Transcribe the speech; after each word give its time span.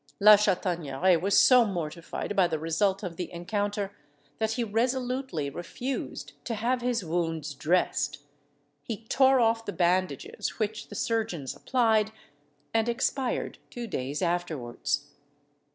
_"La 0.19 0.35
Chataigneraie 0.35 1.15
was 1.21 1.37
so 1.39 1.63
mortified 1.63 2.35
by 2.35 2.47
the 2.47 2.57
result 2.57 3.03
of 3.03 3.17
the 3.17 3.31
encounter, 3.31 3.95
that 4.39 4.53
he 4.53 4.63
resolutely 4.63 5.47
refused 5.47 6.33
to 6.43 6.55
have 6.55 6.81
his 6.81 7.05
wounds 7.05 7.53
dressed. 7.53 8.17
He 8.81 9.05
tore 9.05 9.39
off 9.39 9.63
the 9.63 9.71
bandages 9.71 10.57
which 10.57 10.87
the 10.87 10.95
surgeons 10.95 11.55
applied, 11.55 12.11
and 12.73 12.89
expired 12.89 13.59
two 13.69 13.85
days 13.85 14.23
afterwards. 14.23 15.11